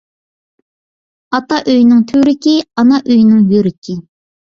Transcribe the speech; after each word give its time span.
ئاتا 1.35 1.59
ئۆينىڭ 1.73 1.99
تۈۋرۈكى، 2.11 2.55
ئانا 2.63 2.97
ئۆينىڭ 3.11 3.45
يۈرىكى. 3.53 3.97